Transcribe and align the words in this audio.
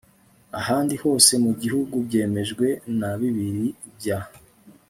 ahandi 0.59 0.95
hose 1.03 1.31
mu 1.43 1.51
gihugu 1.61 1.95
byemejwe 2.05 2.67
na 2.99 3.11
bibiri 3.19 3.67
bya 3.97 4.19